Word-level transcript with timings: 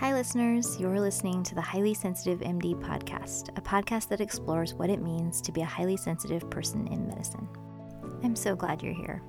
Hi, 0.00 0.14
listeners. 0.14 0.80
You're 0.80 0.98
listening 0.98 1.42
to 1.42 1.54
the 1.54 1.60
Highly 1.60 1.92
Sensitive 1.92 2.40
MD 2.40 2.74
podcast, 2.74 3.50
a 3.58 3.60
podcast 3.60 4.08
that 4.08 4.22
explores 4.22 4.72
what 4.72 4.88
it 4.88 5.02
means 5.02 5.42
to 5.42 5.52
be 5.52 5.60
a 5.60 5.66
highly 5.66 5.98
sensitive 5.98 6.48
person 6.48 6.88
in 6.88 7.06
medicine. 7.06 7.46
I'm 8.22 8.34
so 8.34 8.56
glad 8.56 8.82
you're 8.82 8.94
here. 8.94 9.20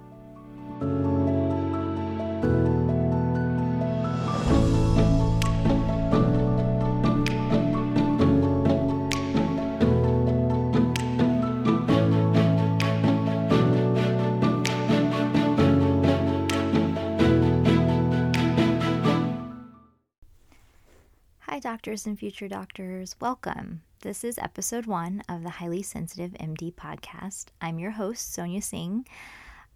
Doctors 21.62 22.08
and 22.08 22.18
future 22.18 22.48
doctors. 22.48 23.16
Welcome. 23.20 23.84
This 24.02 24.24
is 24.24 24.40
episode 24.40 24.88
one 24.88 25.22
of 25.30 25.44
the 25.44 25.50
Highly 25.50 25.84
Sensitive 25.84 26.32
MD 26.32 26.74
podcast. 26.74 27.50
I'm 27.62 27.78
your 27.78 27.92
host, 27.92 28.34
Sonia 28.34 28.64
Singh. 28.64 29.06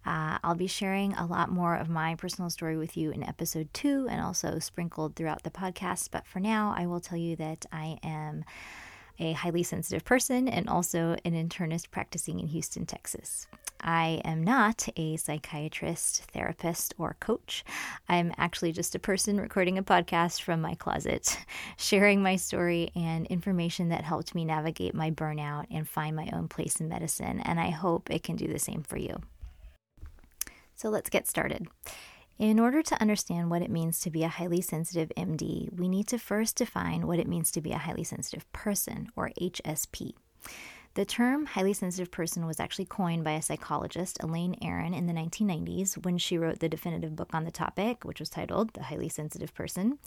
Uh, 0.04 0.38
I'll 0.42 0.56
be 0.56 0.66
sharing 0.66 1.14
a 1.14 1.24
lot 1.24 1.48
more 1.48 1.76
of 1.76 1.88
my 1.88 2.16
personal 2.16 2.50
story 2.50 2.76
with 2.76 2.96
you 2.96 3.12
in 3.12 3.22
episode 3.22 3.68
two 3.72 4.08
and 4.10 4.20
also 4.20 4.58
sprinkled 4.58 5.14
throughout 5.14 5.44
the 5.44 5.50
podcast. 5.50 6.08
But 6.10 6.26
for 6.26 6.40
now, 6.40 6.74
I 6.76 6.86
will 6.86 6.98
tell 6.98 7.18
you 7.18 7.36
that 7.36 7.66
I 7.70 7.98
am 8.02 8.44
a 9.20 9.34
highly 9.34 9.62
sensitive 9.62 10.04
person 10.04 10.48
and 10.48 10.68
also 10.68 11.16
an 11.24 11.34
internist 11.34 11.92
practicing 11.92 12.40
in 12.40 12.48
Houston, 12.48 12.84
Texas. 12.84 13.46
I 13.86 14.20
am 14.24 14.42
not 14.42 14.88
a 14.96 15.16
psychiatrist, 15.16 16.24
therapist, 16.32 16.92
or 16.98 17.16
coach. 17.20 17.64
I'm 18.08 18.34
actually 18.36 18.72
just 18.72 18.96
a 18.96 18.98
person 18.98 19.40
recording 19.40 19.78
a 19.78 19.82
podcast 19.84 20.42
from 20.42 20.60
my 20.60 20.74
closet, 20.74 21.38
sharing 21.76 22.20
my 22.20 22.34
story 22.34 22.90
and 22.96 23.26
information 23.26 23.90
that 23.90 24.02
helped 24.02 24.34
me 24.34 24.44
navigate 24.44 24.92
my 24.92 25.12
burnout 25.12 25.66
and 25.70 25.88
find 25.88 26.16
my 26.16 26.28
own 26.32 26.48
place 26.48 26.80
in 26.80 26.88
medicine. 26.88 27.38
And 27.38 27.60
I 27.60 27.70
hope 27.70 28.10
it 28.10 28.24
can 28.24 28.34
do 28.34 28.48
the 28.48 28.58
same 28.58 28.82
for 28.82 28.98
you. 28.98 29.22
So 30.74 30.88
let's 30.88 31.08
get 31.08 31.28
started. 31.28 31.68
In 32.40 32.58
order 32.58 32.82
to 32.82 33.00
understand 33.00 33.50
what 33.50 33.62
it 33.62 33.70
means 33.70 34.00
to 34.00 34.10
be 34.10 34.24
a 34.24 34.28
highly 34.28 34.60
sensitive 34.60 35.12
MD, 35.16 35.72
we 35.72 35.88
need 35.88 36.08
to 36.08 36.18
first 36.18 36.56
define 36.56 37.06
what 37.06 37.20
it 37.20 37.28
means 37.28 37.52
to 37.52 37.60
be 37.60 37.70
a 37.70 37.78
highly 37.78 38.04
sensitive 38.04 38.50
person, 38.52 39.08
or 39.14 39.30
HSP. 39.40 40.14
The 40.96 41.04
term 41.04 41.44
highly 41.44 41.74
sensitive 41.74 42.10
person 42.10 42.46
was 42.46 42.58
actually 42.58 42.86
coined 42.86 43.22
by 43.22 43.32
a 43.32 43.42
psychologist, 43.42 44.16
Elaine 44.22 44.56
Aron, 44.62 44.94
in 44.94 45.06
the 45.06 45.12
1990s 45.12 46.02
when 46.06 46.16
she 46.16 46.38
wrote 46.38 46.60
the 46.60 46.70
definitive 46.70 47.14
book 47.14 47.34
on 47.34 47.44
the 47.44 47.50
topic, 47.50 48.02
which 48.02 48.18
was 48.18 48.30
titled 48.30 48.72
The 48.72 48.84
Highly 48.84 49.10
Sensitive 49.10 49.52
Person. 49.52 49.98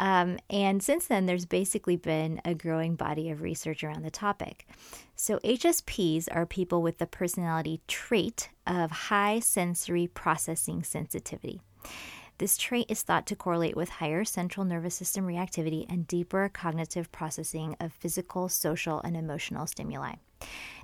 Um, 0.00 0.40
and 0.50 0.82
since 0.82 1.06
then, 1.06 1.26
there's 1.26 1.46
basically 1.46 1.94
been 1.94 2.40
a 2.44 2.56
growing 2.56 2.96
body 2.96 3.30
of 3.30 3.40
research 3.40 3.84
around 3.84 4.02
the 4.02 4.10
topic. 4.10 4.66
So, 5.14 5.38
HSPs 5.44 6.26
are 6.32 6.44
people 6.44 6.82
with 6.82 6.98
the 6.98 7.06
personality 7.06 7.80
trait 7.86 8.48
of 8.66 8.90
high 8.90 9.38
sensory 9.38 10.08
processing 10.08 10.82
sensitivity. 10.82 11.60
This 12.40 12.56
trait 12.56 12.86
is 12.88 13.02
thought 13.02 13.26
to 13.26 13.36
correlate 13.36 13.76
with 13.76 13.90
higher 13.90 14.24
central 14.24 14.64
nervous 14.64 14.94
system 14.94 15.26
reactivity 15.26 15.84
and 15.90 16.06
deeper 16.06 16.48
cognitive 16.48 17.12
processing 17.12 17.76
of 17.78 17.92
physical, 17.92 18.48
social, 18.48 18.98
and 19.02 19.14
emotional 19.14 19.66
stimuli. 19.66 20.14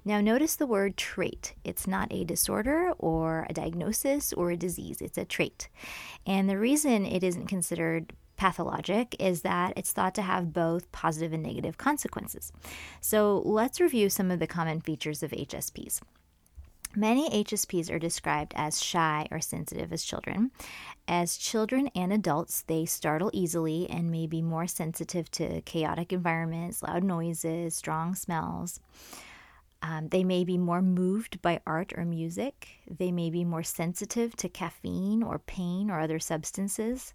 Now, 0.05 0.21
notice 0.21 0.55
the 0.55 0.67
word 0.67 0.99
trait. 0.99 1.55
It's 1.65 1.87
not 1.87 2.13
a 2.13 2.25
disorder 2.25 2.93
or 2.99 3.47
a 3.49 3.55
diagnosis 3.55 4.35
or 4.35 4.51
a 4.51 4.57
disease, 4.59 5.01
it's 5.01 5.17
a 5.17 5.25
trait. 5.25 5.71
And 6.27 6.47
the 6.47 6.59
reason 6.59 7.07
it 7.07 7.25
isn't 7.25 7.47
considered 7.47 8.13
pathologic 8.37 9.17
is 9.19 9.41
that 9.41 9.73
it's 9.79 9.93
thought 9.93 10.15
to 10.17 10.23
have 10.23 10.53
both 10.53 10.93
positive 10.93 11.33
and 11.33 11.43
negative 11.43 11.79
consequences. 11.79 12.53
So, 13.01 13.41
let's 13.47 13.81
review 13.81 14.11
some 14.11 14.31
of 14.31 14.41
the 14.41 14.47
common 14.47 14.83
features 14.83 15.23
of 15.23 15.31
HSPs. 15.31 16.03
Many 16.99 17.29
HSPs 17.45 17.93
are 17.93 17.99
described 17.99 18.55
as 18.57 18.83
shy 18.83 19.29
or 19.31 19.39
sensitive 19.39 19.93
as 19.93 20.03
children. 20.03 20.51
As 21.07 21.37
children 21.37 21.91
and 21.95 22.11
adults, 22.11 22.63
they 22.63 22.87
startle 22.87 23.31
easily 23.35 23.87
and 23.91 24.11
may 24.11 24.27
be 24.27 24.41
more 24.41 24.67
sensitive 24.67 25.31
to 25.33 25.61
chaotic 25.61 26.11
environments, 26.11 26.83
loud 26.83 27.05
noises, 27.05 27.75
strong 27.77 28.15
smells. 28.15 28.81
Um, 29.83 30.09
they 30.09 30.25
may 30.25 30.43
be 30.43 30.57
more 30.57 30.81
moved 30.81 31.43
by 31.43 31.61
art 31.67 31.93
or 31.99 32.07
music. 32.07 32.69
They 32.91 33.13
may 33.13 33.29
be 33.29 33.45
more 33.45 33.63
sensitive 33.63 34.35
to 34.37 34.49
caffeine 34.49 35.23
or 35.23 35.39
pain 35.39 35.91
or 35.91 36.01
other 36.01 36.19
substances. 36.19 37.13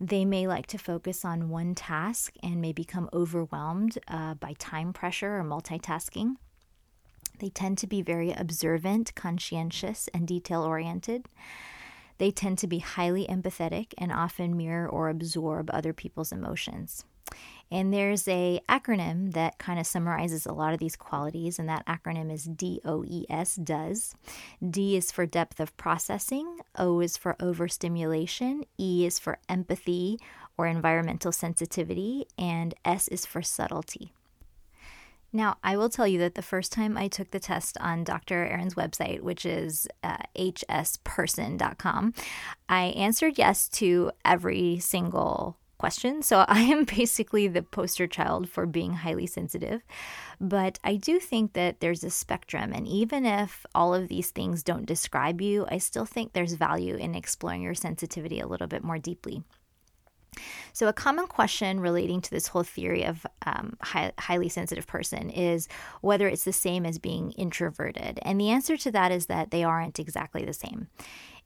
They 0.00 0.24
may 0.24 0.46
like 0.46 0.68
to 0.68 0.78
focus 0.78 1.24
on 1.24 1.50
one 1.50 1.74
task 1.74 2.34
and 2.44 2.60
may 2.60 2.72
become 2.72 3.10
overwhelmed 3.12 3.98
uh, 4.06 4.34
by 4.34 4.54
time 4.56 4.92
pressure 4.92 5.36
or 5.36 5.42
multitasking. 5.42 6.36
They 7.40 7.48
tend 7.48 7.78
to 7.78 7.86
be 7.86 8.02
very 8.02 8.32
observant, 8.32 9.14
conscientious, 9.14 10.08
and 10.12 10.28
detail 10.28 10.62
oriented. 10.62 11.26
They 12.18 12.30
tend 12.30 12.58
to 12.58 12.66
be 12.66 12.80
highly 12.80 13.26
empathetic 13.26 13.94
and 13.96 14.12
often 14.12 14.56
mirror 14.56 14.86
or 14.86 15.08
absorb 15.08 15.70
other 15.72 15.94
people's 15.94 16.32
emotions. 16.32 17.06
And 17.70 17.94
there's 17.94 18.28
a 18.28 18.60
acronym 18.68 19.32
that 19.32 19.56
kind 19.58 19.78
of 19.78 19.86
summarizes 19.86 20.44
a 20.44 20.52
lot 20.52 20.74
of 20.74 20.80
these 20.80 20.96
qualities, 20.96 21.58
and 21.58 21.68
that 21.68 21.86
acronym 21.86 22.30
is 22.30 22.44
DOES, 22.44 23.54
does. 23.54 24.14
D 24.68 24.96
is 24.96 25.10
for 25.10 25.24
depth 25.24 25.60
of 25.60 25.76
processing, 25.78 26.58
O 26.76 27.00
is 27.00 27.16
for 27.16 27.36
overstimulation, 27.40 28.64
E 28.78 29.06
is 29.06 29.18
for 29.18 29.38
empathy 29.48 30.18
or 30.58 30.66
environmental 30.66 31.32
sensitivity, 31.32 32.26
and 32.36 32.74
S 32.84 33.08
is 33.08 33.24
for 33.24 33.40
subtlety. 33.40 34.12
Now, 35.32 35.58
I 35.62 35.76
will 35.76 35.88
tell 35.88 36.08
you 36.08 36.18
that 36.18 36.34
the 36.34 36.42
first 36.42 36.72
time 36.72 36.96
I 36.96 37.08
took 37.08 37.30
the 37.30 37.40
test 37.40 37.78
on 37.78 38.04
Dr. 38.04 38.44
Aron's 38.46 38.74
website, 38.74 39.20
which 39.20 39.46
is 39.46 39.86
uh, 40.02 40.16
hsperson.com, 40.36 42.14
I 42.68 42.82
answered 42.82 43.38
yes 43.38 43.68
to 43.68 44.10
every 44.24 44.78
single 44.80 45.56
question. 45.78 46.22
So 46.22 46.44
I 46.48 46.60
am 46.60 46.84
basically 46.84 47.48
the 47.48 47.62
poster 47.62 48.06
child 48.06 48.48
for 48.48 48.66
being 48.66 48.92
highly 48.92 49.26
sensitive. 49.26 49.82
But 50.40 50.78
I 50.84 50.96
do 50.96 51.18
think 51.18 51.54
that 51.54 51.80
there's 51.80 52.04
a 52.04 52.10
spectrum. 52.10 52.72
And 52.72 52.86
even 52.86 53.24
if 53.24 53.66
all 53.74 53.94
of 53.94 54.08
these 54.08 54.30
things 54.30 54.62
don't 54.62 54.86
describe 54.86 55.40
you, 55.40 55.66
I 55.68 55.78
still 55.78 56.06
think 56.06 56.32
there's 56.32 56.54
value 56.54 56.96
in 56.96 57.14
exploring 57.14 57.62
your 57.62 57.74
sensitivity 57.74 58.40
a 58.40 58.46
little 58.46 58.66
bit 58.66 58.84
more 58.84 58.98
deeply. 58.98 59.42
So, 60.72 60.88
a 60.88 60.92
common 60.92 61.26
question 61.26 61.80
relating 61.80 62.20
to 62.20 62.30
this 62.30 62.48
whole 62.48 62.62
theory 62.62 63.04
of 63.04 63.26
um, 63.46 63.76
high, 63.82 64.12
highly 64.18 64.48
sensitive 64.48 64.86
person 64.86 65.30
is 65.30 65.68
whether 66.00 66.28
it's 66.28 66.44
the 66.44 66.52
same 66.52 66.86
as 66.86 66.98
being 66.98 67.32
introverted. 67.32 68.18
And 68.22 68.40
the 68.40 68.50
answer 68.50 68.76
to 68.76 68.90
that 68.92 69.12
is 69.12 69.26
that 69.26 69.50
they 69.50 69.64
aren't 69.64 69.98
exactly 69.98 70.44
the 70.44 70.52
same. 70.52 70.88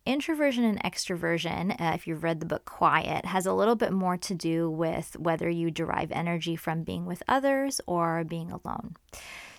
Introversion 0.06 0.64
and 0.64 0.82
extroversion, 0.82 1.80
uh, 1.80 1.92
if 1.94 2.06
you've 2.06 2.22
read 2.22 2.40
the 2.40 2.46
book 2.46 2.66
Quiet, 2.66 3.24
has 3.24 3.46
a 3.46 3.54
little 3.54 3.74
bit 3.74 3.90
more 3.90 4.18
to 4.18 4.34
do 4.34 4.70
with 4.70 5.16
whether 5.18 5.48
you 5.48 5.70
derive 5.70 6.12
energy 6.12 6.56
from 6.56 6.82
being 6.82 7.06
with 7.06 7.22
others 7.26 7.80
or 7.86 8.22
being 8.22 8.52
alone. 8.52 8.96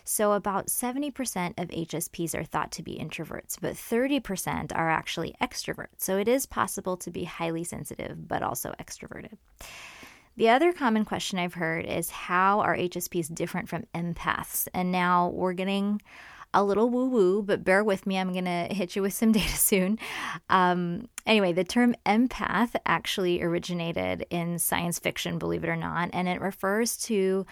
So, 0.06 0.34
about 0.34 0.68
70% 0.68 1.60
of 1.60 1.70
HSPs 1.70 2.36
are 2.36 2.44
thought 2.44 2.72
to 2.74 2.84
be 2.84 2.96
introverts, 2.98 3.58
but 3.60 3.74
30% 3.74 4.72
are 4.76 4.90
actually 4.90 5.36
extroverts. 5.42 5.98
So, 5.98 6.18
it 6.18 6.28
is 6.28 6.46
possible 6.46 6.96
to 6.98 7.10
be 7.10 7.24
highly 7.24 7.64
sensitive, 7.64 8.28
but 8.28 8.44
also 8.44 8.74
extroverted. 8.80 9.38
The 10.38 10.50
other 10.50 10.74
common 10.74 11.06
question 11.06 11.40
I've 11.40 11.56
heard 11.56 11.86
is 11.86 12.12
how 12.12 12.60
are 12.60 12.78
HSPs 12.78 13.34
different 13.34 13.68
from 13.68 13.86
empaths? 13.96 14.68
And 14.74 14.92
now 14.92 15.30
we're 15.30 15.54
getting 15.54 16.02
a 16.54 16.64
little 16.64 16.90
woo 16.90 17.10
woo, 17.10 17.42
but 17.42 17.64
bear 17.64 17.84
with 17.84 18.06
me. 18.06 18.18
I'm 18.18 18.32
going 18.32 18.46
to 18.46 18.74
hit 18.74 18.96
you 18.96 19.02
with 19.02 19.14
some 19.14 19.32
data 19.34 19.58
soon. 19.58 19.98
Um, 20.50 21.10
anyway, 21.26 21.52
the 21.52 21.64
term 21.64 21.96
empath 22.06 22.76
actually 22.86 23.42
originated 23.42 24.26
in 24.30 24.60
science 24.60 25.00
fiction, 25.00 25.38
believe 25.38 25.64
it 25.64 25.70
or 25.70 25.76
not, 25.76 26.10
and 26.14 26.28
it 26.28 26.42
refers 26.42 26.98
to 27.06 27.46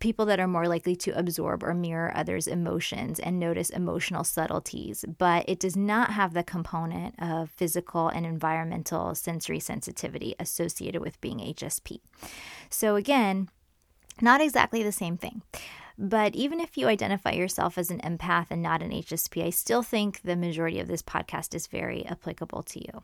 people 0.00 0.26
that 0.26 0.40
are 0.40 0.48
more 0.48 0.66
likely 0.66 0.96
to 0.96 1.16
absorb 1.18 1.62
or 1.62 1.74
mirror 1.74 2.12
others' 2.14 2.46
emotions 2.46 3.20
and 3.20 3.38
notice 3.38 3.70
emotional 3.70 4.24
subtleties, 4.24 5.04
but 5.18 5.44
it 5.48 5.60
does 5.60 5.76
not 5.76 6.10
have 6.10 6.34
the 6.34 6.42
component 6.42 7.14
of 7.18 7.50
physical 7.50 8.08
and 8.08 8.26
environmental 8.26 9.14
sensory 9.14 9.60
sensitivity 9.60 10.34
associated 10.38 11.00
with 11.00 11.20
being 11.20 11.38
HSP. 11.38 12.00
So, 12.68 12.96
again, 12.96 13.48
not 14.20 14.40
exactly 14.40 14.82
the 14.82 14.92
same 14.92 15.16
thing. 15.16 15.42
But 15.98 16.34
even 16.34 16.60
if 16.60 16.76
you 16.76 16.88
identify 16.88 17.32
yourself 17.32 17.78
as 17.78 17.90
an 17.90 18.00
empath 18.00 18.48
and 18.50 18.62
not 18.62 18.82
an 18.82 18.90
HSP, 18.90 19.44
I 19.44 19.50
still 19.50 19.82
think 19.82 20.22
the 20.22 20.36
majority 20.36 20.78
of 20.78 20.88
this 20.88 21.02
podcast 21.02 21.54
is 21.54 21.66
very 21.66 22.04
applicable 22.04 22.62
to 22.64 22.80
you. 22.80 23.02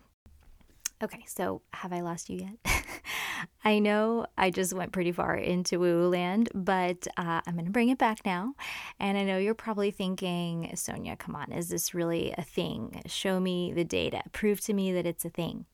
Okay, 1.03 1.25
so 1.27 1.63
have 1.73 1.93
I 1.93 2.01
lost 2.01 2.31
you 2.31 2.39
yet? 2.39 2.77
I 3.65 3.81
know 3.81 4.27
I 4.39 4.51
just 4.51 4.73
went 4.73 4.93
pretty 4.93 5.11
far 5.11 5.35
into 5.35 5.81
woo 5.81 6.09
land, 6.09 6.49
but 6.55 7.09
uh, 7.17 7.41
I'm 7.45 7.55
going 7.55 7.65
to 7.65 7.73
bring 7.73 7.89
it 7.89 7.99
back 7.99 8.25
now. 8.25 8.55
And 9.01 9.19
I 9.19 9.25
know 9.25 9.37
you're 9.37 9.55
probably 9.55 9.91
thinking, 9.91 10.71
Sonia, 10.77 11.17
come 11.17 11.35
on, 11.35 11.51
is 11.51 11.69
this 11.69 11.93
really 11.93 12.33
a 12.39 12.43
thing? 12.43 13.03
Show 13.07 13.41
me 13.41 13.73
the 13.73 13.85
data. 13.85 14.23
Prove 14.31 14.61
to 14.61 14.73
me 14.73 14.93
that 14.93 15.05
it's 15.05 15.25
a 15.25 15.31
thing. 15.31 15.67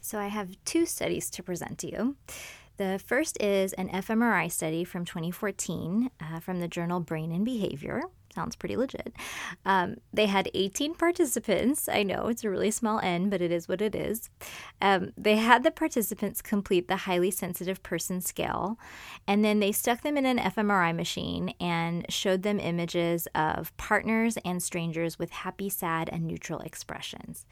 So, 0.00 0.18
I 0.20 0.28
have 0.28 0.56
two 0.64 0.86
studies 0.86 1.28
to 1.30 1.42
present 1.42 1.78
to 1.78 1.90
you. 1.90 2.16
The 2.76 3.00
first 3.04 3.42
is 3.42 3.72
an 3.72 3.88
fMRI 3.88 4.50
study 4.52 4.84
from 4.84 5.04
2014 5.04 6.10
uh, 6.20 6.38
from 6.38 6.60
the 6.60 6.68
journal 6.68 7.00
Brain 7.00 7.32
and 7.32 7.44
Behavior. 7.44 8.02
Sounds 8.34 8.56
pretty 8.56 8.76
legit. 8.76 9.14
Um, 9.64 9.96
they 10.12 10.26
had 10.26 10.50
18 10.54 10.94
participants. 10.94 11.88
I 11.88 12.02
know 12.02 12.26
it's 12.26 12.44
a 12.44 12.50
really 12.50 12.70
small 12.70 13.00
n, 13.00 13.30
but 13.30 13.40
it 13.40 13.50
is 13.50 13.68
what 13.68 13.80
it 13.80 13.94
is. 13.94 14.28
Um, 14.82 15.12
they 15.16 15.36
had 15.36 15.64
the 15.64 15.70
participants 15.70 16.42
complete 16.42 16.88
the 16.88 16.96
highly 16.96 17.30
sensitive 17.30 17.82
person 17.82 18.20
scale, 18.20 18.78
and 19.26 19.44
then 19.44 19.60
they 19.60 19.72
stuck 19.72 20.02
them 20.02 20.16
in 20.16 20.26
an 20.26 20.38
fMRI 20.38 20.94
machine 20.94 21.54
and 21.58 22.04
showed 22.10 22.42
them 22.42 22.60
images 22.60 23.26
of 23.34 23.74
partners 23.76 24.36
and 24.44 24.62
strangers 24.62 25.18
with 25.18 25.30
happy, 25.30 25.70
sad, 25.70 26.10
and 26.12 26.26
neutral 26.26 26.60
expressions. 26.60 27.46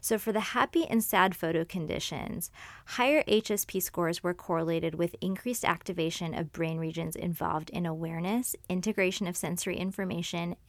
So, 0.00 0.18
for 0.18 0.30
the 0.32 0.40
happy 0.40 0.86
and 0.86 1.02
sad 1.02 1.34
photo 1.34 1.64
conditions, 1.64 2.50
higher 2.84 3.24
HSP 3.24 3.82
scores 3.82 4.22
were 4.22 4.34
correlated 4.34 4.94
with 4.94 5.16
increased 5.20 5.64
activation 5.64 6.34
of 6.34 6.52
brain 6.52 6.78
regions 6.78 7.16
involved 7.16 7.70
in 7.70 7.86
awareness, 7.86 8.54
integration 8.68 9.26
of 9.26 9.36
sensory 9.36 9.76
information, 9.76 10.17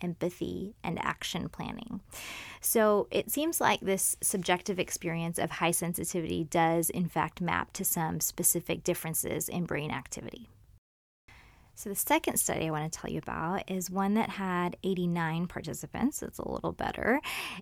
empathy, 0.01 0.75
and 0.84 1.00
action 1.00 1.50
planning. 1.50 2.01
So, 2.62 3.07
it 3.12 3.31
seems 3.31 3.62
like 3.62 3.80
this 3.80 4.18
subjective 4.22 4.80
experience 4.80 5.38
of 5.38 5.51
high 5.51 5.72
sensitivity 5.72 6.44
does, 6.44 6.90
in 6.90 7.07
fact, 7.07 7.42
map 7.42 7.74
to 7.74 7.86
some 7.86 8.19
specific 8.19 8.84
differences 8.84 9.48
in 9.48 9.66
brain 9.66 9.92
activity. 9.92 10.50
So, 11.79 11.89
the 11.89 11.95
second 11.95 12.35
study 12.35 12.67
I 12.67 12.71
want 12.71 12.91
to 12.91 12.99
tell 12.99 13.09
you 13.09 13.19
about 13.19 13.71
is 13.71 13.89
one 13.89 14.15
that 14.15 14.31
had 14.31 14.75
89 14.83 15.47
participants. 15.47 16.21
It's 16.21 16.37
a 16.37 16.45
little 16.45 16.73
better. 16.73 17.21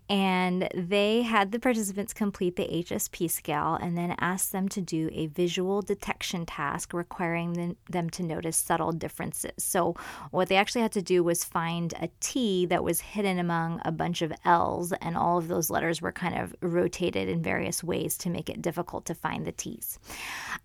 And 0.09 0.67
they 0.73 1.21
had 1.21 1.51
the 1.51 1.59
participants 1.59 2.15
complete 2.15 2.55
the 2.55 2.63
HSP 2.63 3.29
scale 3.29 3.77
and 3.79 3.95
then 3.95 4.15
asked 4.19 4.51
them 4.51 4.69
to 4.69 4.81
do 4.81 5.11
a 5.13 5.27
visual 5.27 5.83
detection 5.83 6.47
task 6.47 6.95
requiring 6.95 7.77
them 7.91 8.09
to 8.09 8.23
notice 8.23 8.57
subtle 8.57 8.91
differences. 8.91 9.51
So, 9.59 9.95
what 10.31 10.49
they 10.49 10.55
actually 10.55 10.81
had 10.81 10.93
to 10.93 11.03
do 11.03 11.23
was 11.23 11.43
find 11.43 11.93
a 12.01 12.09
T 12.19 12.65
that 12.65 12.83
was 12.83 13.01
hidden 13.01 13.37
among 13.37 13.83
a 13.85 13.91
bunch 13.91 14.23
of 14.23 14.33
L's, 14.43 14.93
and 14.93 15.15
all 15.15 15.37
of 15.37 15.47
those 15.47 15.69
letters 15.69 16.01
were 16.01 16.11
kind 16.11 16.39
of 16.39 16.55
rotated 16.61 17.29
in 17.29 17.43
various 17.43 17.83
ways 17.83 18.17
to 18.17 18.31
make 18.31 18.49
it 18.49 18.63
difficult 18.63 19.05
to 19.05 19.13
find 19.13 19.45
the 19.45 19.51
T's. 19.51 19.99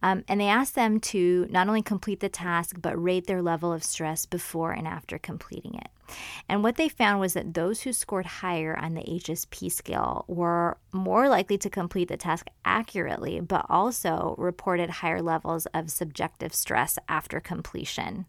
Um, 0.03 0.25
and 0.27 0.41
they 0.41 0.49
asked 0.49 0.75
them 0.75 1.01
to 1.01 1.47
not 1.51 1.69
only 1.69 1.83
complete 1.83 2.21
the 2.21 2.31
task, 2.31 2.77
but 2.81 2.97
rate 2.97 3.27
their 3.27 3.42
level 3.43 3.73
of 3.73 3.85
stress 3.85 4.27
before 4.27 4.73
and 4.73 4.89
after 4.89 5.19
completing 5.19 5.75
it. 5.75 5.89
And 6.49 6.63
what 6.63 6.77
they 6.77 6.89
found 6.89 7.21
was 7.21 7.35
that 7.35 7.55
those 7.55 7.83
who 7.83 7.93
scored 7.93 8.27
higher 8.27 8.77
on 8.77 8.95
the 8.95 9.03
HSP 9.03 9.71
scale 9.71 10.25
were 10.29 10.77
more 10.93 11.29
likely 11.29 11.59
to 11.59 11.71
complete 11.71 12.09
the 12.09 12.17
task 12.17 12.49
accurately, 12.65 13.41
but 13.41 13.67
also 13.69 14.35
reported 14.39 14.91
higher 14.91 15.23
levels 15.23 15.67
of 15.75 15.91
subjective 15.91 16.55
stress 16.55 16.99
after 17.09 17.41
completion, 17.41 18.27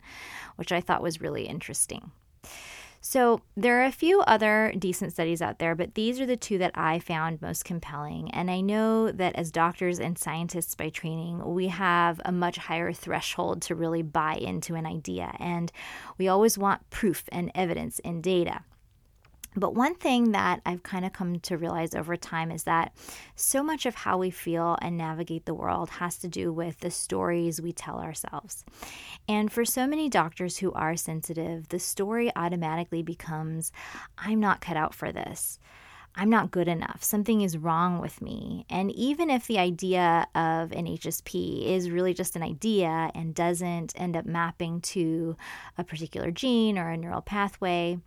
which 0.56 0.71
I 0.71 0.81
thought 0.81 1.04
was 1.04 1.21
really 1.21 1.44
interesting. 1.48 2.12
So, 3.05 3.41
there 3.57 3.81
are 3.81 3.83
a 3.83 3.91
few 3.91 4.21
other 4.21 4.73
decent 4.79 5.11
studies 5.11 5.41
out 5.41 5.59
there, 5.59 5.75
but 5.75 5.94
these 5.94 6.21
are 6.21 6.25
the 6.25 6.38
two 6.38 6.57
that 6.59 6.71
I 6.73 7.00
found 7.00 7.41
most 7.41 7.65
compelling. 7.65 8.31
And 8.31 8.50
I 8.50 8.61
know 8.61 9.11
that 9.11 9.35
as 9.35 9.51
doctors 9.51 10.00
and 10.00 10.17
scientists 10.17 10.73
by 10.73 10.88
training, 10.88 11.53
we 11.53 11.67
have 11.67 12.21
a 12.23 12.31
much 12.31 12.55
higher 12.55 12.94
threshold 12.94 13.61
to 13.63 13.75
really 13.75 14.03
buy 14.03 14.35
into 14.35 14.75
an 14.75 14.85
idea. 14.85 15.35
And 15.38 15.69
we 16.17 16.29
always 16.29 16.57
want 16.57 16.89
proof 16.91 17.25
and 17.29 17.51
evidence 17.53 18.00
and 18.05 18.23
data. 18.23 18.61
But 19.55 19.75
one 19.75 19.95
thing 19.95 20.31
that 20.31 20.61
I've 20.65 20.83
kind 20.83 21.05
of 21.05 21.13
come 21.13 21.39
to 21.39 21.57
realize 21.57 21.94
over 21.94 22.15
time 22.15 22.51
is 22.51 22.63
that 22.63 22.94
so 23.35 23.63
much 23.63 23.85
of 23.85 23.95
how 23.95 24.17
we 24.17 24.29
feel 24.29 24.77
and 24.81 24.97
navigate 24.97 25.45
the 25.45 25.53
world 25.53 25.89
has 25.89 26.17
to 26.19 26.27
do 26.27 26.51
with 26.51 26.79
the 26.79 26.91
stories 26.91 27.61
we 27.61 27.71
tell 27.71 28.00
ourselves. 28.00 28.65
And 29.27 29.51
for 29.51 29.65
so 29.65 29.88
many 29.88 30.09
doctors 30.09 30.57
who 30.57 30.71
are 30.73 30.95
sensitive, 30.95 31.69
the 31.69 31.79
story 31.79 32.31
automatically 32.35 33.03
becomes 33.03 33.71
I'm 34.17 34.39
not 34.39 34.61
cut 34.61 34.77
out 34.77 34.94
for 34.94 35.11
this. 35.11 35.59
I'm 36.15 36.29
not 36.29 36.51
good 36.51 36.67
enough. 36.67 37.03
Something 37.03 37.41
is 37.41 37.57
wrong 37.57 37.99
with 37.99 38.21
me. 38.21 38.65
And 38.69 38.91
even 38.91 39.31
if 39.31 39.47
the 39.47 39.57
idea 39.57 40.27
of 40.35 40.71
an 40.71 40.85
HSP 40.85 41.65
is 41.65 41.89
really 41.89 42.13
just 42.13 42.35
an 42.35 42.44
idea 42.44 43.09
and 43.15 43.33
doesn't 43.33 43.99
end 43.99 44.15
up 44.15 44.25
mapping 44.25 44.81
to 44.81 45.35
a 45.75 45.83
particular 45.83 46.29
gene 46.29 46.77
or 46.77 46.89
a 46.89 46.97
neural 46.97 47.21
pathway, 47.21 47.97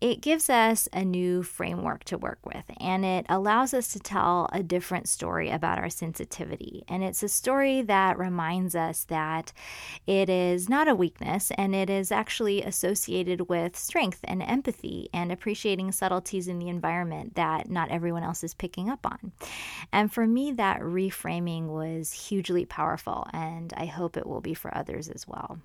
it 0.00 0.20
gives 0.20 0.48
us 0.48 0.88
a 0.92 1.04
new 1.04 1.42
framework 1.42 2.04
to 2.04 2.18
work 2.18 2.38
with 2.44 2.64
and 2.80 3.04
it 3.04 3.26
allows 3.28 3.74
us 3.74 3.92
to 3.92 3.98
tell 3.98 4.48
a 4.52 4.62
different 4.62 5.08
story 5.08 5.50
about 5.50 5.78
our 5.78 5.90
sensitivity. 5.90 6.84
And 6.88 7.02
it's 7.02 7.22
a 7.22 7.28
story 7.28 7.82
that 7.82 8.18
reminds 8.18 8.74
us 8.74 9.04
that 9.04 9.52
it 10.06 10.28
is 10.28 10.68
not 10.68 10.88
a 10.88 10.94
weakness 10.94 11.50
and 11.56 11.74
it 11.74 11.90
is 11.90 12.12
actually 12.12 12.62
associated 12.62 13.48
with 13.48 13.76
strength 13.76 14.20
and 14.24 14.42
empathy 14.42 15.08
and 15.12 15.32
appreciating 15.32 15.92
subtleties 15.92 16.48
in 16.48 16.58
the 16.58 16.68
environment 16.68 17.34
that 17.34 17.70
not 17.70 17.90
everyone 17.90 18.22
else 18.22 18.44
is 18.44 18.54
picking 18.54 18.88
up 18.88 19.04
on. 19.04 19.32
And 19.92 20.12
for 20.12 20.26
me, 20.26 20.52
that 20.52 20.80
reframing 20.80 21.66
was 21.66 22.12
hugely 22.12 22.64
powerful, 22.64 23.26
and 23.32 23.72
I 23.76 23.86
hope 23.86 24.16
it 24.16 24.26
will 24.26 24.40
be 24.40 24.54
for 24.54 24.76
others 24.76 25.08
as 25.08 25.26
well. 25.26 25.58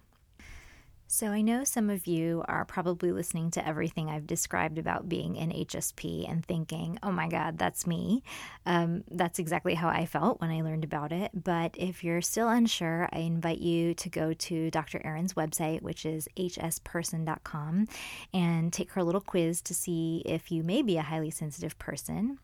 So, 1.15 1.27
I 1.27 1.41
know 1.41 1.63
some 1.63 1.91
of 1.91 2.07
you 2.07 2.43
are 2.47 2.65
probably 2.65 3.11
listening 3.11 3.51
to 3.51 3.67
everything 3.67 4.09
I've 4.09 4.25
described 4.25 4.79
about 4.79 5.07
being 5.07 5.37
an 5.37 5.51
HSP 5.51 6.27
and 6.27 6.43
thinking, 6.43 6.97
oh 7.03 7.11
my 7.11 7.27
God, 7.27 7.59
that's 7.59 7.85
me. 7.85 8.23
Um, 8.65 9.03
that's 9.11 9.37
exactly 9.37 9.75
how 9.75 9.89
I 9.89 10.07
felt 10.07 10.41
when 10.41 10.49
I 10.49 10.63
learned 10.63 10.83
about 10.83 11.11
it. 11.11 11.29
But 11.35 11.75
if 11.77 12.03
you're 12.03 12.23
still 12.23 12.49
unsure, 12.49 13.09
I 13.13 13.19
invite 13.19 13.59
you 13.59 13.93
to 13.93 14.09
go 14.09 14.33
to 14.33 14.71
Dr. 14.71 15.03
Aron's 15.05 15.35
website, 15.35 15.83
which 15.83 16.03
is 16.03 16.27
hsperson.com, 16.35 17.87
and 18.33 18.73
take 18.73 18.93
her 18.93 19.03
little 19.03 19.21
quiz 19.21 19.61
to 19.61 19.75
see 19.75 20.23
if 20.25 20.51
you 20.51 20.63
may 20.63 20.81
be 20.81 20.97
a 20.97 21.03
highly 21.03 21.29
sensitive 21.29 21.77
person. 21.77 22.39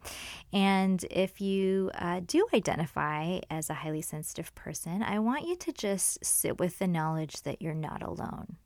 And 0.54 1.04
if 1.10 1.42
you 1.42 1.90
uh, 1.96 2.22
do 2.24 2.46
identify 2.54 3.40
as 3.50 3.72
a 3.72 3.82
highly 3.82 4.04
sensitive 4.04 4.54
person, 4.54 5.02
I 5.02 5.18
want 5.18 5.48
you 5.48 5.56
to 5.56 5.74
just 5.74 6.24
sit 6.24 6.60
with 6.60 6.78
the 6.78 6.88
knowledge 6.88 7.42
that 7.42 7.64
you're 7.64 7.74
not 7.74 8.04
alone 8.04 8.58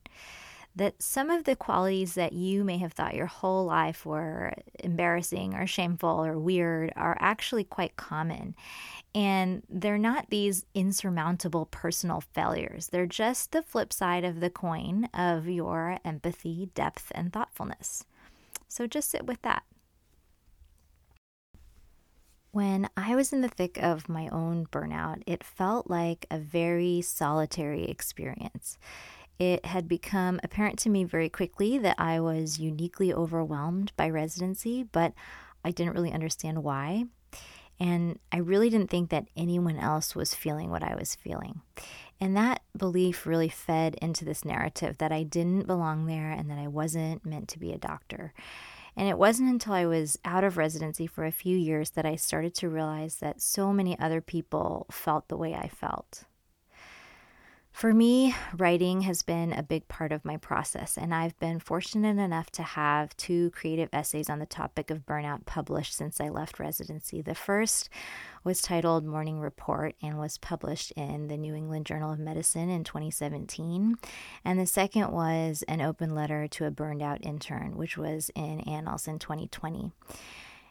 that 0.75 1.01
some 1.01 1.29
of 1.29 1.43
the 1.43 1.55
qualities 1.55 2.15
that 2.15 2.33
you 2.33 2.63
may 2.63 2.77
have 2.79 2.93
thought 2.93 3.15
your 3.15 3.27
whole 3.27 3.65
life 3.65 4.05
were 4.05 4.53
embarrassing 4.79 5.53
or 5.53 5.67
shameful 5.67 6.25
or 6.25 6.39
weird 6.39 6.91
are 6.95 7.17
actually 7.19 7.63
quite 7.63 7.95
common. 7.95 8.55
And 9.13 9.61
they're 9.69 9.99
not 9.99 10.29
these 10.29 10.65
insurmountable 10.73 11.67
personal 11.67 12.21
failures. 12.21 12.88
They're 12.88 13.05
just 13.05 13.51
the 13.51 13.62
flip 13.62 13.93
side 13.93 14.24
of 14.24 14.39
the 14.39 14.50
coin 14.50 15.09
of 15.13 15.48
your 15.48 16.00
empathy, 16.03 16.69
depth, 16.74 17.12
and 17.13 17.31
thoughtfulness. 17.31 18.05
So 18.67 18.88
just 18.88 19.12
sit 19.12 19.27
with 19.27 19.43
that. 19.43 19.63
When 22.51 22.89
I 22.95 23.15
was 23.15 23.33
in 23.33 23.41
the 23.41 23.50
thick 23.50 23.77
of 23.81 24.09
my 24.09 24.27
own 24.29 24.67
burnout, 24.67 25.24
it 25.25 25.43
felt 25.43 25.89
like 25.89 26.25
a 26.29 26.38
very 26.38 27.01
solitary 27.01 27.86
experience. 27.86 28.77
It 29.39 29.65
had 29.65 29.87
become 29.87 30.39
apparent 30.43 30.79
to 30.79 30.89
me 30.89 31.03
very 31.03 31.29
quickly 31.29 31.77
that 31.79 31.99
I 31.99 32.19
was 32.19 32.59
uniquely 32.59 33.13
overwhelmed 33.13 33.91
by 33.97 34.09
residency, 34.09 34.83
but 34.83 35.13
I 35.65 35.71
didn't 35.71 35.93
really 35.93 36.11
understand 36.11 36.63
why. 36.63 37.05
And 37.79 38.19
I 38.31 38.37
really 38.37 38.69
didn't 38.69 38.89
think 38.89 39.09
that 39.09 39.27
anyone 39.35 39.77
else 39.77 40.15
was 40.15 40.35
feeling 40.35 40.69
what 40.69 40.83
I 40.83 40.95
was 40.95 41.15
feeling. 41.15 41.61
And 42.21 42.37
that 42.37 42.61
belief 42.77 43.25
really 43.25 43.49
fed 43.49 43.95
into 44.01 44.23
this 44.23 44.45
narrative 44.45 44.99
that 44.99 45.11
I 45.11 45.23
didn't 45.23 45.67
belong 45.67 46.05
there 46.05 46.31
and 46.31 46.49
that 46.49 46.59
I 46.59 46.67
wasn't 46.67 47.25
meant 47.25 47.49
to 47.49 47.59
be 47.59 47.73
a 47.73 47.77
doctor. 47.77 48.33
And 48.95 49.09
it 49.09 49.17
wasn't 49.17 49.49
until 49.49 49.73
I 49.73 49.87
was 49.87 50.19
out 50.23 50.43
of 50.43 50.55
residency 50.55 51.07
for 51.07 51.25
a 51.25 51.31
few 51.31 51.57
years 51.57 51.89
that 51.91 52.05
I 52.05 52.15
started 52.15 52.53
to 52.55 52.69
realize 52.69 53.17
that 53.17 53.41
so 53.41 53.73
many 53.73 53.97
other 53.97 54.21
people 54.21 54.85
felt 54.91 55.27
the 55.27 55.37
way 55.37 55.55
I 55.55 55.67
felt. 55.67 56.25
For 57.74 57.92
me, 57.92 58.34
writing 58.56 59.01
has 59.01 59.24
been 59.24 59.51
a 59.51 59.63
big 59.63 59.88
part 59.88 60.12
of 60.12 60.24
my 60.24 60.38
process, 60.38 60.96
and 60.96 61.13
I've 61.13 61.38
been 61.39 61.60
fortunate 61.60 62.18
enough 62.18 62.50
to 62.51 62.63
have 62.63 63.18
two 63.18 63.50
creative 63.50 63.89
essays 63.92 64.30
on 64.30 64.38
the 64.38 64.46
topic 64.46 64.92
of 64.92 65.08
burnout 65.08 65.46
published 65.46 65.96
since 65.96 66.22
I 66.22 66.30
left 66.30 66.60
residency. 66.60 67.22
The 67.22 67.36
first 67.36 67.89
was 68.44 68.62
titled 68.62 69.06
Morning 69.06 69.39
Report 69.39 69.96
and 70.03 70.20
was 70.20 70.38
published 70.38 70.92
in 70.92 71.27
the 71.27 71.36
New 71.36 71.56
England 71.56 71.88
Journal 71.88 72.13
of 72.13 72.20
Medicine 72.20 72.70
in 72.70 72.84
2017. 72.86 73.96
And 74.46 74.60
the 74.60 74.68
second 74.68 75.12
was 75.12 75.63
An 75.68 75.82
Open 75.82 76.13
Letter 76.13 76.48
to 76.50 76.65
a 76.65 76.72
Burned 76.72 77.01
Out 77.01 77.25
Intern, 77.25 77.75
which 77.75 77.98
was 77.98 78.30
in 78.36 78.62
Annals 78.62 79.08
in 79.08 79.18
2020. 79.18 79.92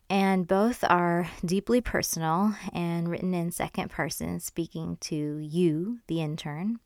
And 0.08 0.46
both 0.46 0.84
are 0.84 1.28
deeply 1.44 1.80
personal 1.80 2.54
and 2.72 3.08
written 3.08 3.34
in 3.34 3.50
second 3.50 3.90
person, 3.90 4.40
speaking 4.40 4.98
to 5.02 5.38
you, 5.38 5.98
the 6.06 6.22
intern. 6.22 6.78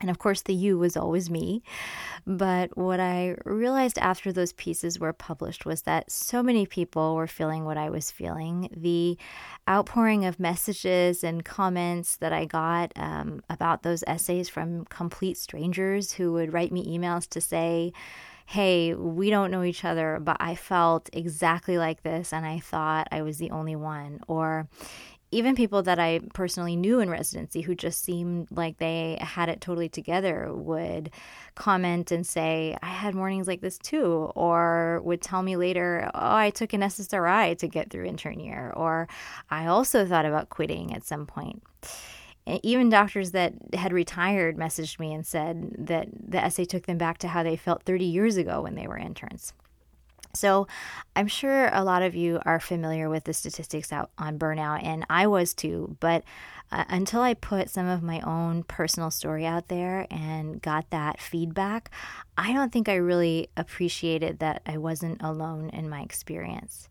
And 0.00 0.08
of 0.08 0.18
course, 0.18 0.42
the 0.42 0.54
you 0.54 0.78
was 0.78 0.96
always 0.96 1.28
me. 1.28 1.62
But 2.26 2.76
what 2.76 3.00
I 3.00 3.36
realized 3.44 3.98
after 3.98 4.32
those 4.32 4.52
pieces 4.54 4.98
were 4.98 5.12
published 5.12 5.66
was 5.66 5.82
that 5.82 6.10
so 6.10 6.42
many 6.42 6.64
people 6.64 7.14
were 7.14 7.26
feeling 7.26 7.64
what 7.64 7.76
I 7.76 7.90
was 7.90 8.10
feeling. 8.10 8.70
The 8.74 9.18
outpouring 9.68 10.24
of 10.24 10.40
messages 10.40 11.22
and 11.22 11.44
comments 11.44 12.16
that 12.16 12.32
I 12.32 12.46
got 12.46 12.92
um, 12.96 13.42
about 13.50 13.82
those 13.82 14.04
essays 14.06 14.48
from 14.48 14.86
complete 14.86 15.36
strangers 15.36 16.12
who 16.12 16.32
would 16.32 16.52
write 16.52 16.72
me 16.72 16.98
emails 16.98 17.28
to 17.30 17.40
say, 17.40 17.92
hey, 18.46 18.94
we 18.94 19.30
don't 19.30 19.52
know 19.52 19.62
each 19.62 19.84
other, 19.84 20.18
but 20.20 20.36
I 20.40 20.56
felt 20.56 21.08
exactly 21.12 21.78
like 21.78 22.02
this 22.02 22.32
and 22.32 22.44
I 22.44 22.58
thought 22.58 23.06
I 23.12 23.22
was 23.22 23.38
the 23.38 23.52
only 23.52 23.76
one. 23.76 24.18
Or 24.26 24.68
even 25.32 25.54
people 25.54 25.82
that 25.82 25.98
I 25.98 26.20
personally 26.34 26.74
knew 26.74 26.98
in 27.00 27.08
residency 27.08 27.60
who 27.60 27.74
just 27.74 28.02
seemed 28.02 28.48
like 28.50 28.78
they 28.78 29.16
had 29.20 29.48
it 29.48 29.60
totally 29.60 29.88
together 29.88 30.52
would 30.52 31.10
comment 31.54 32.10
and 32.10 32.26
say, 32.26 32.76
I 32.82 32.88
had 32.88 33.14
mornings 33.14 33.46
like 33.46 33.60
this 33.60 33.78
too, 33.78 34.32
or 34.34 35.00
would 35.04 35.22
tell 35.22 35.42
me 35.42 35.56
later, 35.56 36.10
Oh, 36.14 36.36
I 36.36 36.50
took 36.50 36.72
an 36.72 36.80
SSRI 36.80 37.56
to 37.58 37.68
get 37.68 37.90
through 37.90 38.06
intern 38.06 38.40
year, 38.40 38.72
or 38.74 39.08
I 39.50 39.66
also 39.66 40.04
thought 40.04 40.26
about 40.26 40.50
quitting 40.50 40.92
at 40.94 41.04
some 41.04 41.26
point. 41.26 41.62
Even 42.46 42.88
doctors 42.88 43.30
that 43.30 43.54
had 43.74 43.92
retired 43.92 44.56
messaged 44.56 44.98
me 44.98 45.12
and 45.12 45.24
said 45.24 45.76
that 45.78 46.08
the 46.12 46.42
essay 46.42 46.64
took 46.64 46.86
them 46.86 46.98
back 46.98 47.18
to 47.18 47.28
how 47.28 47.44
they 47.44 47.54
felt 47.54 47.84
30 47.84 48.04
years 48.04 48.36
ago 48.36 48.62
when 48.62 48.74
they 48.74 48.88
were 48.88 48.98
interns. 48.98 49.52
So, 50.34 50.66
I'm 51.16 51.28
sure 51.28 51.68
a 51.72 51.84
lot 51.84 52.02
of 52.02 52.14
you 52.14 52.40
are 52.44 52.60
familiar 52.60 53.08
with 53.08 53.24
the 53.24 53.32
statistics 53.32 53.92
out 53.92 54.10
on 54.18 54.38
burnout, 54.38 54.84
and 54.84 55.04
I 55.10 55.26
was 55.26 55.54
too. 55.54 55.96
But 56.00 56.24
uh, 56.72 56.84
until 56.88 57.20
I 57.20 57.34
put 57.34 57.68
some 57.68 57.88
of 57.88 58.02
my 58.02 58.20
own 58.20 58.62
personal 58.62 59.10
story 59.10 59.44
out 59.44 59.68
there 59.68 60.06
and 60.10 60.62
got 60.62 60.90
that 60.90 61.20
feedback, 61.20 61.90
I 62.38 62.52
don't 62.52 62.72
think 62.72 62.88
I 62.88 62.94
really 62.94 63.48
appreciated 63.56 64.38
that 64.38 64.62
I 64.64 64.78
wasn't 64.78 65.20
alone 65.22 65.70
in 65.70 65.88
my 65.88 66.02
experience. 66.02 66.88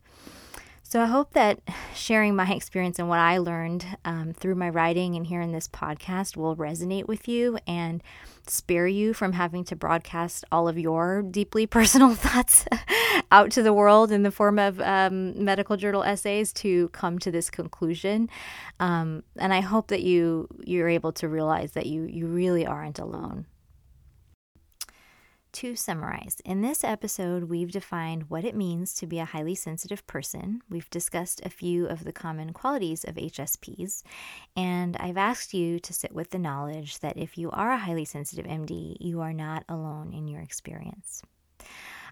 So 0.90 1.04
I 1.04 1.06
hope 1.06 1.34
that 1.34 1.60
sharing 1.94 2.36
my 2.36 2.52
experience 2.52 2.98
and 2.98 3.08
what 3.08 3.20
I 3.20 3.38
learned 3.38 3.86
um, 4.06 4.34
through 4.34 4.56
my 4.56 4.70
writing 4.70 5.16
and 5.16 5.24
here 5.24 5.40
in 5.40 5.52
this 5.52 5.68
podcast 5.68 6.36
will 6.36 6.56
resonate 6.56 7.06
with 7.06 7.28
you 7.28 7.60
and 7.68 8.02
spare 8.48 8.88
you 8.88 9.14
from 9.14 9.34
having 9.34 9.64
to 9.66 9.76
broadcast 9.76 10.46
all 10.52 10.68
of 10.68 10.80
your 10.80 11.22
deeply 11.22 11.68
personal 11.78 12.16
thoughts 12.16 12.66
out 13.32 13.52
to 13.52 13.62
the 13.62 13.72
world 13.72 14.12
in 14.12 14.24
the 14.24 14.32
form 14.32 14.58
of 14.58 14.82
um, 14.82 15.46
medical 15.46 15.78
journal 15.78 16.02
essays 16.02 16.52
to 16.54 16.90
come 16.90 17.20
to 17.20 17.30
this 17.30 17.52
conclusion. 17.52 18.28
Um, 18.80 19.22
and 19.36 19.54
I 19.54 19.60
hope 19.60 19.90
that 19.90 20.02
you 20.02 20.48
you're 20.66 20.90
able 20.90 21.12
to 21.12 21.28
realize 21.30 21.74
that 21.74 21.86
you 21.86 22.06
you 22.06 22.26
really 22.26 22.66
aren't 22.66 22.98
alone. 22.98 23.46
To 25.54 25.76
summarize, 25.76 26.38
in 26.46 26.62
this 26.62 26.84
episode, 26.84 27.46
we've 27.46 27.72
defined 27.72 28.30
what 28.30 28.46
it 28.46 28.56
means 28.56 28.94
to 28.94 29.08
be 29.08 29.18
a 29.18 29.26
highly 29.26 29.56
sensitive 29.56 30.06
person. 30.06 30.62
We've 30.70 30.90
discussed 30.92 31.42
a 31.44 31.50
few 31.50 31.88
of 31.88 32.04
the 32.04 32.14
common 32.14 32.54
qualities 32.54 33.04
of 33.04 33.16
HSPs, 33.16 34.04
and 34.56 34.96
I've 34.98 35.18
asked 35.18 35.56
you 35.56 35.80
to 35.80 35.92
sit 35.92 36.14
with 36.14 36.30
the 36.30 36.38
knowledge 36.38 37.00
that 37.00 37.18
if 37.18 37.36
you 37.36 37.50
are 37.50 37.72
a 37.72 37.80
highly 37.80 38.06
sensitive 38.06 38.46
MD, 38.46 38.96
you 39.00 39.22
are 39.22 39.34
not 39.34 39.64
alone 39.68 40.14
in 40.14 40.28
your 40.28 40.42
experience. 40.42 41.24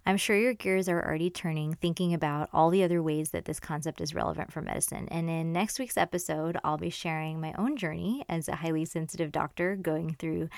I'm 0.08 0.18
sure 0.18 0.38
your 0.38 0.54
gears 0.54 0.88
are 0.88 1.04
already 1.04 1.30
turning, 1.30 1.74
thinking 1.74 2.14
about 2.14 2.50
all 2.54 2.70
the 2.70 2.84
other 2.84 3.04
ways 3.04 3.32
that 3.32 3.46
this 3.46 3.60
concept 3.60 4.00
is 4.00 4.16
relevant 4.16 4.54
for 4.54 4.62
medicine. 4.62 5.08
And 5.10 5.30
in 5.30 5.52
next 5.52 5.80
week's 5.80 5.98
episode, 5.98 6.58
I'll 6.64 6.78
be 6.78 6.90
sharing 6.90 7.42
my 7.42 7.54
own 7.58 7.76
journey 7.76 8.24
as 8.30 8.48
a 8.48 8.56
highly 8.56 8.86
sensitive 8.86 9.32
doctor 9.32 9.76
going 9.76 10.16
through 10.18 10.50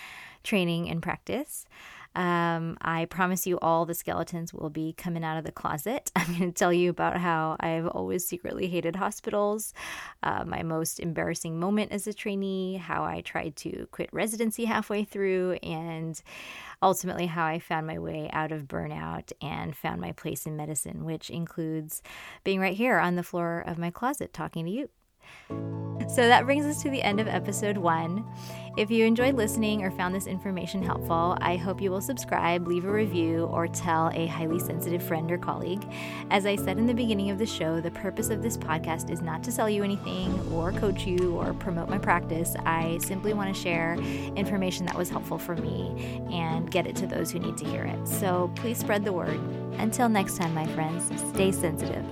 training 0.43 0.87
and 0.89 1.01
practice. 1.01 1.65
Um, 2.15 2.77
I 2.81 3.05
promise 3.05 3.45
you 3.45 3.59
all 3.59 3.85
the 3.85 3.93
skeletons 3.93 4.53
will 4.53 4.69
be 4.69 4.93
coming 4.93 5.23
out 5.23 5.37
of 5.37 5.45
the 5.45 5.51
closet. 5.51 6.11
I'm 6.15 6.37
going 6.37 6.51
to 6.51 6.57
tell 6.57 6.73
you 6.73 6.89
about 6.89 7.17
how 7.17 7.55
I've 7.59 7.87
always 7.87 8.25
secretly 8.25 8.67
hated 8.67 8.95
hospitals, 8.95 9.73
uh, 10.23 10.43
my 10.45 10.63
most 10.63 10.99
embarrassing 10.99 11.59
moment 11.59 11.91
as 11.91 12.07
a 12.07 12.13
trainee, 12.13 12.77
how 12.77 13.03
I 13.03 13.21
tried 13.21 13.55
to 13.57 13.87
quit 13.91 14.09
residency 14.11 14.65
halfway 14.65 15.03
through, 15.03 15.59
and 15.63 16.21
ultimately 16.81 17.27
how 17.27 17.45
I 17.45 17.59
found 17.59 17.87
my 17.87 17.99
way 17.99 18.29
out 18.33 18.51
of 18.51 18.63
burnout 18.63 19.31
and 19.41 19.75
found 19.75 20.01
my 20.01 20.11
place 20.11 20.45
in 20.45 20.57
medicine, 20.57 21.05
which 21.05 21.29
includes 21.29 22.01
being 22.43 22.59
right 22.59 22.75
here 22.75 22.97
on 22.99 23.15
the 23.15 23.23
floor 23.23 23.63
of 23.65 23.77
my 23.77 23.91
closet 23.91 24.33
talking 24.33 24.65
to 24.65 24.71
you. 24.71 24.89
So 26.07 26.27
that 26.27 26.45
brings 26.45 26.65
us 26.65 26.81
to 26.81 26.89
the 26.89 27.03
end 27.03 27.19
of 27.19 27.27
episode 27.27 27.77
one. 27.77 28.25
If 28.79 28.89
you 28.89 29.03
enjoyed 29.03 29.35
listening 29.35 29.83
or 29.83 29.91
found 29.91 30.15
this 30.15 30.25
information 30.25 30.81
helpful, 30.81 31.37
I 31.41 31.57
hope 31.57 31.81
you 31.81 31.91
will 31.91 31.99
subscribe, 31.99 32.65
leave 32.65 32.85
a 32.85 32.91
review, 32.93 33.43
or 33.51 33.67
tell 33.67 34.09
a 34.13 34.25
highly 34.27 34.57
sensitive 34.57 35.03
friend 35.03 35.29
or 35.29 35.37
colleague. 35.37 35.85
As 36.31 36.45
I 36.45 36.55
said 36.55 36.77
in 36.77 36.85
the 36.87 36.93
beginning 36.93 37.29
of 37.29 37.37
the 37.37 37.45
show, 37.45 37.81
the 37.81 37.91
purpose 37.91 38.29
of 38.29 38.41
this 38.41 38.55
podcast 38.55 39.09
is 39.09 39.21
not 39.21 39.43
to 39.43 39.51
sell 39.51 39.69
you 39.69 39.83
anything 39.83 40.31
or 40.53 40.71
coach 40.71 41.05
you 41.05 41.35
or 41.35 41.53
promote 41.55 41.89
my 41.89 41.97
practice. 41.97 42.55
I 42.65 42.99
simply 42.99 43.33
want 43.33 43.53
to 43.53 43.61
share 43.61 43.95
information 44.37 44.85
that 44.85 44.97
was 44.97 45.09
helpful 45.09 45.39
for 45.39 45.57
me 45.57 46.23
and 46.31 46.71
get 46.71 46.87
it 46.87 46.95
to 46.95 47.05
those 47.05 47.31
who 47.31 47.39
need 47.39 47.57
to 47.57 47.65
hear 47.65 47.83
it. 47.83 48.07
So 48.07 48.49
please 48.55 48.77
spread 48.77 49.03
the 49.03 49.11
word. 49.11 49.41
Until 49.73 50.07
next 50.07 50.37
time, 50.37 50.53
my 50.53 50.67
friends, 50.67 51.11
stay 51.33 51.51
sensitive. 51.51 52.05